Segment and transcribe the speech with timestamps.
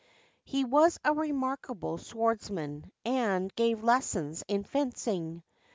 [0.43, 5.43] He was a remarkable swordsman, and gave lessons in fencing.